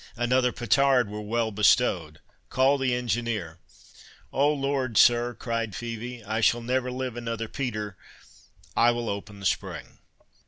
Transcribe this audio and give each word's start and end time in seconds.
another 0.15 0.51
petard 0.51 1.11
were 1.11 1.21
well 1.21 1.51
bestowed— 1.51 2.19
Call 2.49 2.79
the 2.79 2.95
engineer." 2.95 3.59
"O 4.33 4.51
Lord, 4.51 4.97
sir," 4.97 5.35
cried 5.35 5.73
Phœbe, 5.73 6.25
"I 6.27 6.41
shall 6.41 6.63
never 6.63 6.89
live 6.91 7.15
another 7.15 7.47
peter—I 7.47 8.89
will 8.89 9.09
open 9.09 9.39
the 9.39 9.45
spring." 9.45 9.99